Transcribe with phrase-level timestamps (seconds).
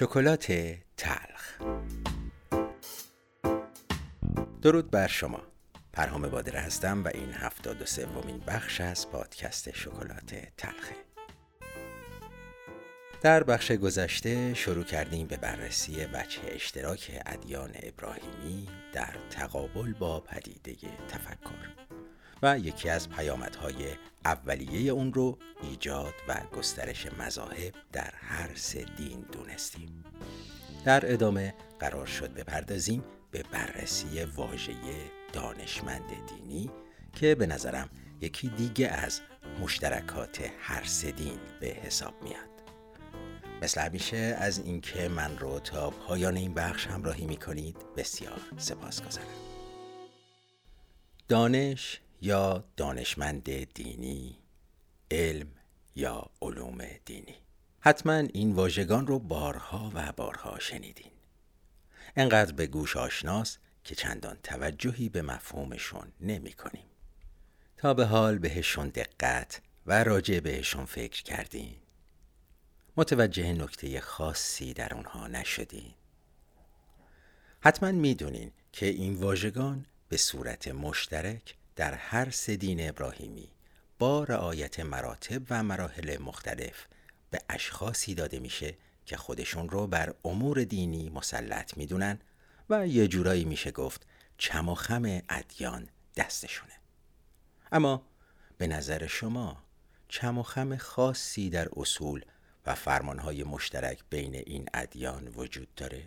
[0.00, 0.52] شکلات
[0.96, 1.62] تلخ.
[4.62, 5.40] درود بر شما.
[5.92, 10.94] پرهام بادره هستم و این هفتاد و سومین بخش از پادکست شکلات تلخه.
[13.22, 20.76] در بخش گذشته شروع کردیم به بررسی وجه اشتراک ادیان ابراهیمی در تقابل با پدیده
[21.08, 21.68] تفکر
[22.42, 23.94] و یکی از پیامدهای
[24.24, 30.04] اولیه اون رو ایجاد و گسترش مذاهب در هر سه دین دونستیم.
[30.84, 34.72] در ادامه قرار شد بپردازیم به بررسی واژه
[35.32, 36.70] دانشمند دینی
[37.12, 37.90] که به نظرم
[38.20, 39.20] یکی دیگه از
[39.60, 42.50] مشترکات هر سه دین به حساب میاد.
[43.62, 49.02] مثل همیشه از اینکه من رو تا پایان این بخش همراهی می کنید بسیار سپاس
[49.02, 49.26] گذارم
[51.28, 54.38] دانش یا دانشمند دینی
[55.10, 55.48] علم
[55.96, 57.34] یا علوم دینی.
[57.80, 61.12] حتما این واژگان رو بارها و بارها شنیدین.
[62.16, 66.86] انقدر به گوش آشناس که چندان توجهی به مفهومشون نمی کنیم.
[67.76, 71.76] تا به حال بهشون دقت و راجع بهشون فکر کردین.
[72.96, 75.94] متوجه نکته خاصی در اونها نشدین.
[77.60, 83.50] حتما می‌دونین که این واژگان به صورت مشترک در هر سه دین ابراهیمی
[83.98, 86.86] با رعایت مراتب و مراحل مختلف
[87.30, 92.18] به اشخاصی داده میشه که خودشون رو بر امور دینی مسلط می‌دونن
[92.70, 94.06] و یه جورایی میشه گفت
[94.38, 94.76] چم
[95.28, 96.72] ادیان دستشونه
[97.72, 98.06] اما
[98.58, 99.62] به نظر شما
[100.08, 102.24] چم خاصی در اصول
[102.66, 106.06] و فرمانهای مشترک بین این ادیان وجود داره؟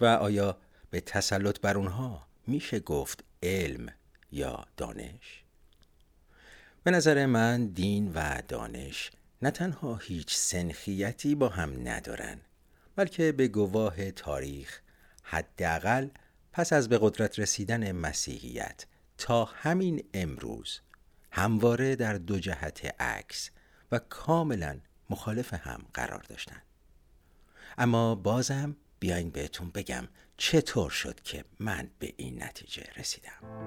[0.00, 0.58] و آیا
[0.90, 3.92] به تسلط بر اونها میشه گفت علم
[4.32, 5.44] یا دانش؟
[6.84, 9.10] به نظر من دین و دانش
[9.42, 12.40] نه تنها هیچ سنخیتی با هم ندارن
[12.96, 14.80] بلکه به گواه تاریخ
[15.22, 16.08] حداقل
[16.52, 18.86] پس از به قدرت رسیدن مسیحیت
[19.18, 20.80] تا همین امروز
[21.30, 23.50] همواره در دو جهت عکس
[23.92, 24.78] و کاملا
[25.10, 26.62] مخالف هم قرار داشتن
[27.78, 33.66] اما بازم بیاین بهتون بگم چطور شد که من به این نتیجه رسیدم.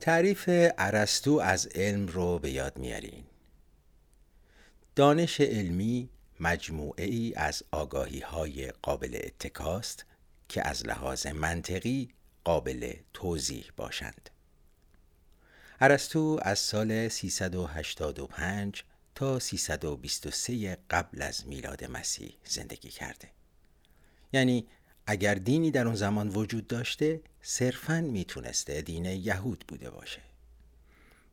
[0.00, 0.44] تعریف
[0.78, 3.24] ارسطو از علم رو به یاد میارین.
[4.96, 6.08] دانش علمی
[6.40, 10.04] مجموعه ای از آگاهی های قابل اتکاست
[10.48, 12.08] که از لحاظ منطقی
[12.44, 14.30] قابل توضیح باشند.
[15.80, 18.84] ارسطو از سال 385
[19.14, 23.28] تا 323 قبل از میلاد مسیح زندگی کرده.
[24.32, 24.66] یعنی
[25.06, 30.20] اگر دینی در اون زمان وجود داشته صرفا می‌تونسته دین یهود بوده باشه.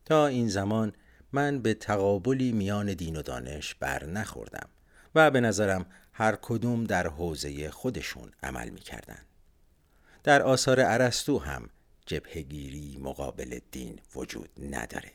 [0.04, 0.92] تا این زمان
[1.32, 4.68] من به تقابلی میان دین و دانش بر نخوردم
[5.14, 9.18] و به نظرم هر کدوم در حوزه خودشون عمل می‌کردن.
[10.24, 11.70] در آثار ارسطو هم
[12.06, 15.12] جبهگیری مقابل دین وجود نداره.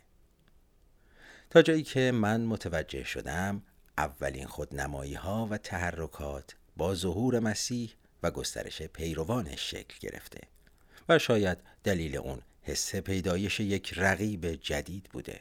[1.49, 3.63] تا جایی که من متوجه شدم
[3.97, 7.93] اولین خودنمایی ها و تحرکات با ظهور مسیح
[8.23, 10.39] و گسترش پیروانش شکل گرفته
[11.09, 15.39] و شاید دلیل اون حس پیدایش یک رقیب جدید بوده.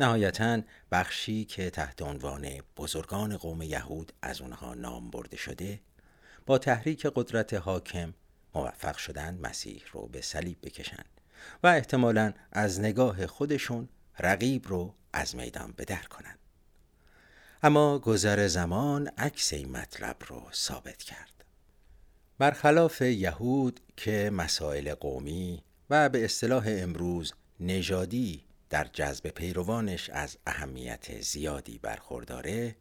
[0.00, 5.80] نهایتا بخشی که تحت عنوان بزرگان قوم یهود از اونها نام برده شده
[6.46, 8.14] با تحریک قدرت حاکم
[8.54, 11.04] موفق شدن مسیح رو به صلیب بکشن
[11.62, 13.88] و احتمالا از نگاه خودشون
[14.18, 16.38] رقیب رو از میدان بدر کنن.
[17.62, 21.44] اما گذر زمان عکس این مطلب رو ثابت کرد.
[22.38, 31.20] برخلاف یهود که مسائل قومی و به اصطلاح امروز نژادی در جذب پیروانش از اهمیت
[31.22, 32.76] زیادی برخورداره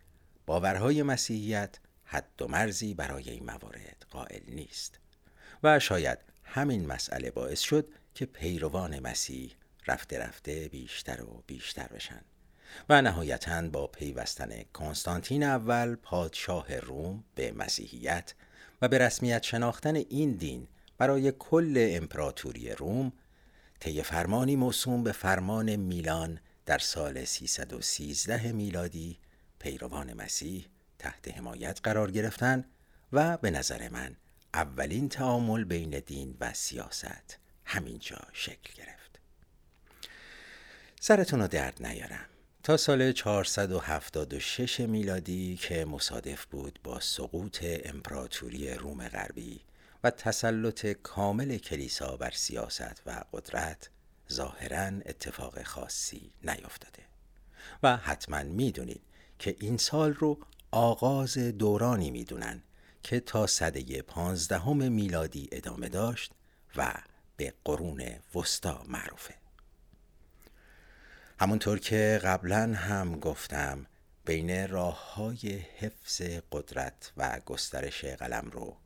[0.45, 4.99] باورهای مسیحیت حد و مرزی برای این موارد قائل نیست.
[5.63, 9.55] و شاید همین مسئله باعث شد که پیروان مسیح
[9.87, 12.21] رفته رفته بیشتر و بیشتر بشن
[12.89, 18.33] و نهایتا با پیوستن کنستانتین اول پادشاه روم به مسیحیت
[18.81, 20.67] و به رسمیت شناختن این دین
[20.97, 23.13] برای کل امپراتوری روم
[23.79, 29.19] طی فرمانی موسوم به فرمان میلان در سال 313 میلادی
[29.59, 30.65] پیروان مسیح
[30.99, 32.65] تحت حمایت قرار گرفتن
[33.13, 34.15] و به نظر من
[34.53, 37.39] اولین تعامل بین دین و سیاست.
[37.65, 39.19] همینجا شکل گرفت.
[40.99, 42.25] سرتون رو درد نیارم.
[42.63, 49.61] تا سال 476 میلادی که مصادف بود با سقوط امپراتوری روم غربی
[50.03, 53.89] و تسلط کامل کلیسا بر سیاست و قدرت
[54.31, 57.03] ظاهرا اتفاق خاصی نیفتاده.
[57.83, 59.01] و حتما می‌دونید
[59.39, 60.39] که این سال رو
[60.71, 62.63] آغاز دورانی می‌دونن
[63.03, 66.31] که تا صده پانزدهم میلادی ادامه داشت
[66.75, 66.93] و
[67.37, 68.03] به قرون
[68.35, 69.33] وسطا معروفه.
[71.39, 73.85] همونطور که قبلا هم گفتم
[74.25, 78.77] بین راه های حفظ قدرت و گسترش قلم رو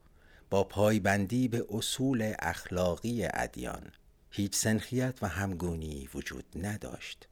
[0.49, 3.91] با پایبندی به اصول اخلاقی ادیان
[4.31, 7.27] هیچ سنخیت و همگونی وجود نداشت.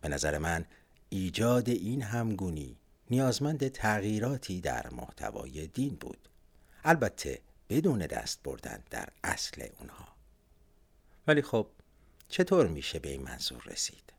[0.00, 0.64] به نظر من
[1.08, 2.79] ایجاد این همگونی
[3.10, 6.28] نیازمند تغییراتی در محتوای دین بود.
[6.84, 10.08] البته بدون دست بردن در اصل اونها.
[11.26, 11.66] ولی خب
[12.28, 14.12] چطور میشه به این منظور رسید؟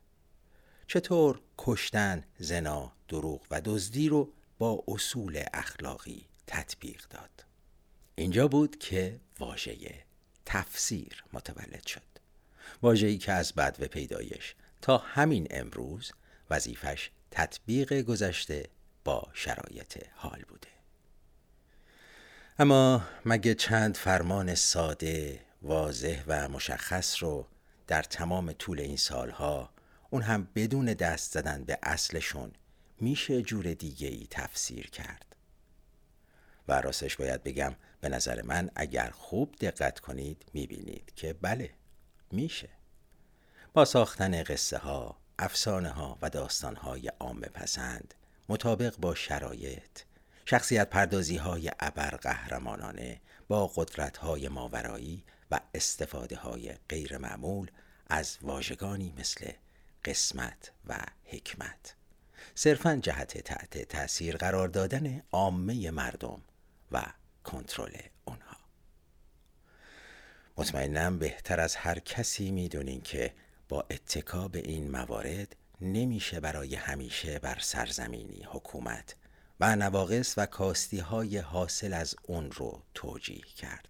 [0.86, 7.44] چطور کشتن زنا دروغ و دزدی رو با اصول اخلاقی تطبیق داد؟
[8.14, 10.04] اینجا بود که واژه
[10.46, 12.02] تفسیر متولد شد.
[12.82, 16.12] واژه‌ای که از بد و پیدایش تا همین امروز
[16.50, 18.68] وظیفش تطبیق گذشته
[19.04, 20.68] با شرایط حال بوده.
[22.58, 27.46] اما مگه چند فرمان ساده واضح و مشخص رو
[27.86, 29.70] در تمام طول این سالها
[30.10, 32.52] اون هم بدون دست زدن به اصلشون
[33.00, 35.36] میشه جور دیگه ای تفسیر کرد؟
[36.68, 41.70] و راستش باید بگم به نظر من اگر خوب دقت کنید می‌بینید که بله
[42.32, 42.68] میشه.
[43.72, 48.14] با ساختن قصه ها افسانه ها و داستان های عامه پسند
[48.52, 50.00] مطابق با شرایط.
[50.44, 57.70] شخصیت پردازی های ابر قهرمانانه با قدرت های ماورایی و استفاده های غیر معمول
[58.06, 59.50] از واژگانی مثل
[60.04, 61.94] قسمت و حکمت.
[62.54, 66.42] صرفا جهت تحت تأثیر قرار دادن عامه مردم
[66.90, 67.02] و
[67.44, 68.56] کنترل اونها.
[70.56, 73.34] مطمئنم بهتر از هر کسی می‌دونین که
[73.68, 79.16] با اتکا به این موارد نمیشه برای همیشه بر سرزمینی حکومت
[79.60, 83.88] و نواقص و کاستی های حاصل از اون رو توجیه کرد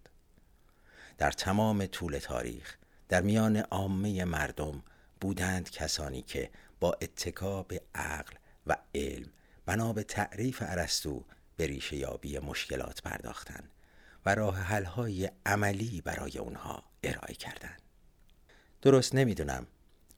[1.17, 2.77] در تمام طول تاریخ
[3.09, 4.83] در میان عامه مردم
[5.21, 6.49] بودند کسانی که
[6.79, 8.35] با اتکا به عقل
[8.67, 9.29] و علم
[9.65, 11.25] بنا به تعریف ارسطو
[11.57, 13.69] به ریشه یابی مشکلات پرداختند
[14.25, 17.81] و راه حل‌های عملی برای اونها ارائه کردند.
[18.81, 19.67] درست نمی‌دونم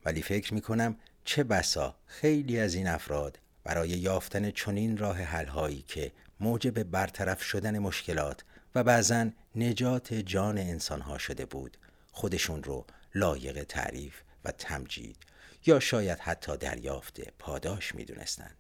[0.05, 6.11] ولی فکر می‌کنم چه بسا خیلی از این افراد برای یافتن چنین راه حل‌هایی که
[6.39, 8.43] موجب برطرف شدن مشکلات
[8.75, 11.77] و بعضا نجات جان انسانها شده بود
[12.11, 12.85] خودشون رو
[13.15, 15.17] لایق تعریف و تمجید
[15.65, 18.51] یا شاید حتی دریافت پاداش می‌دونستن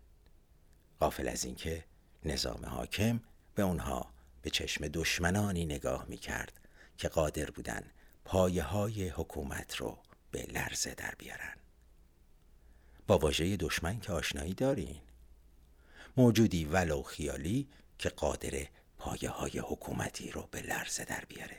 [0.99, 1.83] غافل از اینکه
[2.25, 3.19] نظام حاکم
[3.55, 6.59] به اونها به چشم دشمنانی نگاه می‌کرد
[6.97, 7.83] که قادر بودن
[8.25, 9.97] پایه های حکومت رو
[10.31, 11.64] به لرزه در بیارن.
[13.07, 15.01] با واژه دشمن که آشنایی دارین.
[16.17, 17.67] موجودی ولو خیالی
[17.97, 18.67] که قادر
[18.97, 21.57] پایه های حکومتی رو به لرزه در بیاره.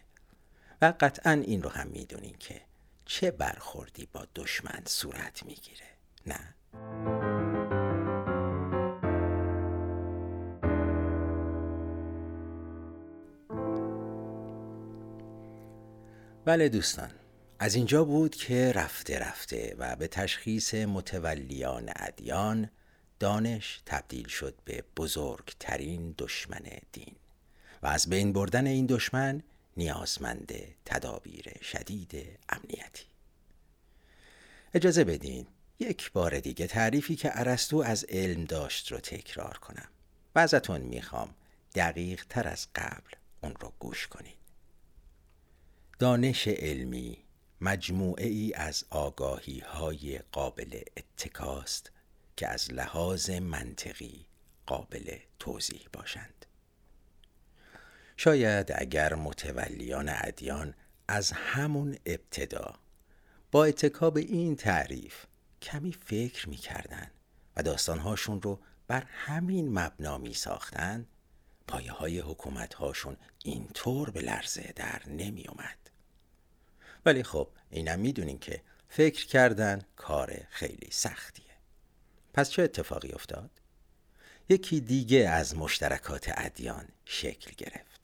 [0.82, 2.62] و قطعا این رو هم می‌دونین که
[3.04, 5.86] چه برخوردی با دشمن صورت می‌گیره.
[6.26, 6.54] نه؟
[16.44, 17.10] بله دوستان.
[17.58, 22.70] از اینجا بود که رفته رفته و به تشخیص متولیان ادیان
[23.18, 27.16] دانش تبدیل شد به بزرگترین دشمن دین
[27.82, 29.42] و از بین بردن این دشمن
[29.76, 30.52] نیازمند
[30.84, 33.04] تدابیر شدید امنیتی.
[34.74, 35.46] اجازه بدین
[35.78, 39.88] یک بار دیگه تعریفی که ارسطو از علم داشت رو تکرار کنم
[40.34, 41.34] و ازتون می‌خوام
[41.74, 43.10] دقیق تر از قبل
[43.42, 44.36] اون رو گوش کنید
[45.98, 47.25] دانش علمی
[47.60, 51.90] مجموعه ای از آگاهی های قابل اتکاست
[52.36, 54.26] که از لحاظ منطقی
[54.66, 56.46] قابل توضیح باشند
[58.16, 60.74] شاید اگر متولیان ادیان
[61.08, 62.74] از همون ابتدا
[63.50, 65.24] با اتکا به این تعریف
[65.62, 67.10] کمی فکر می کردن
[67.56, 71.06] و داستانهاشون رو بر همین مبنا می ساختن
[71.68, 72.74] پایه های حکومت
[73.44, 75.85] اینطور به لرزه در نمی اومد.
[77.06, 81.44] ولی خب اینم می‌دونین که فکر کردن کار خیلی سختیه.
[82.34, 83.50] پس چه اتفاقی افتاد؟
[84.48, 88.00] یکی دیگه از مشترکات ادیان شکل گرفت.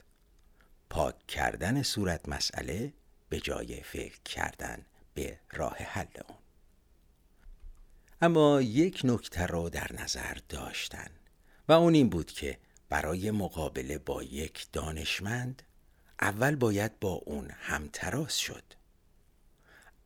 [0.91, 2.93] پاک کردن صورت مسئله
[3.29, 6.39] به جای فکر کردن به راه حل اون.
[8.21, 11.11] اما یک نکته رو در نظر داشتن
[11.69, 15.63] و اون این بود که برای مقابله با یک دانشمند
[16.21, 18.65] اول باید با اون همتراز شد.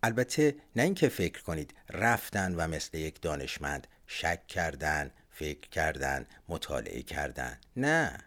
[0.07, 7.03] البته نه اینکه فکر کنید رفتن و مثل یک دانشمند شک کردن فکر کردن مطالعه
[7.03, 8.19] کردن نه.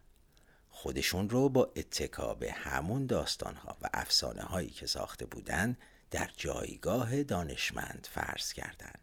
[0.70, 5.78] خودشون رو با اتکا به همون داستانها و افسانه هایی که ساخته بودن
[6.12, 9.00] در جایگاه دانشمند فرض کردند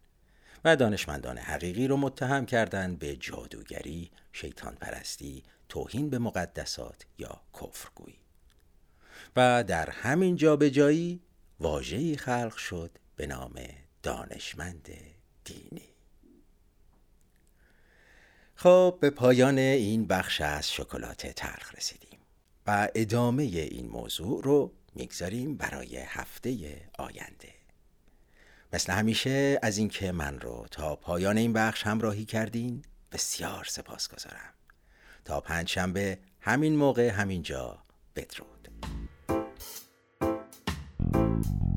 [0.64, 8.18] و دانشمندان حقیقی رو متهم کردند به جادوگری، شیطان پرستی، توهین به مقدسات یا کفرگویی.
[9.36, 11.22] و در همین جایی
[11.60, 13.54] واژه‌ای خلق شد به نام
[14.02, 14.88] دانشمند
[15.44, 15.88] دینی.
[18.54, 22.18] خب به پایان این بخش از شکلات تلخ رسیدیم
[22.66, 27.54] و ادامه این موضوع رو می‌گذاریم برای هفته آینده.
[28.72, 32.82] مثل همیشه از اینکه من رو تا پایان این بخش همراهی کردین
[33.12, 34.54] بسیار سپاس گذارم
[35.24, 37.78] تا پنج شنبه همین موقع همینجا.
[38.16, 38.68] بدرود.
[41.42, 41.75] thank you